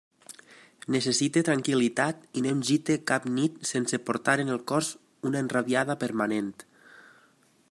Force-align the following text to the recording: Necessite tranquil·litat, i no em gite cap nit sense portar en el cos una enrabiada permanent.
Necessite 0.95 1.43
tranquil·litat, 1.49 2.23
i 2.41 2.43
no 2.45 2.51
em 2.55 2.63
gite 2.71 2.97
cap 3.13 3.29
nit 3.35 3.61
sense 3.75 4.01
portar 4.09 4.39
en 4.47 4.53
el 4.57 4.65
cos 4.73 4.93
una 5.33 5.45
enrabiada 5.47 5.99
permanent. 6.07 6.55